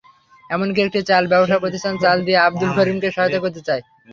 [0.49, 3.81] এমনকি একটি চাল ব্যবসাপ্রতিষ্ঠান চাল দিয়ে আবদুল করিমকে সহায়তা করতে চায়।